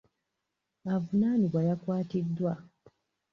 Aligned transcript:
Avunaanibwa 0.93 1.61
yakwatiddwa. 1.67 2.53